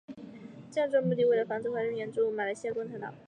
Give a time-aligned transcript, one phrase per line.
[0.71, 3.13] 这样做的目的是为了防止华人援助马来亚共产党。